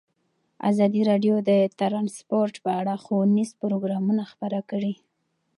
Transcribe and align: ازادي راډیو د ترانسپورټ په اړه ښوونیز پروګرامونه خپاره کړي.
ازادي 0.69 1.01
راډیو 1.09 1.35
د 1.49 1.51
ترانسپورټ 1.79 2.53
په 2.65 2.71
اړه 2.79 2.93
ښوونیز 3.03 3.49
پروګرامونه 3.61 4.23
خپاره 4.31 4.59
کړي. 4.71 4.93